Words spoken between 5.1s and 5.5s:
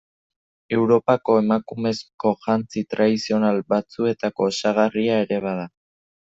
ere